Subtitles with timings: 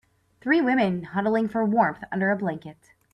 [0.39, 2.91] Three women huddling for warmth under a blanket.